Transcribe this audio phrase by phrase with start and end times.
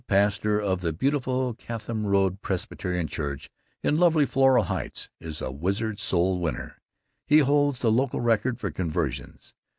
[0.07, 3.51] pastor of the beautiful Chatham Road Presbyterian Church
[3.83, 6.81] in lovely Floral Heights, is a wizard soul winner.
[7.27, 9.53] He holds the local record for conversions.